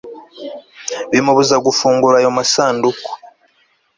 bimubuza 1.11 1.55
gufungura 1.65 2.15
ayo 2.19 2.29
masanduku 2.37 3.09